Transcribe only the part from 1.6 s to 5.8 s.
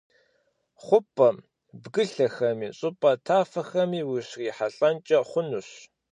бгылъэхэми щӀыпӀэ тафэхэми ущрихьэлӀэнкӀэ хъунущ.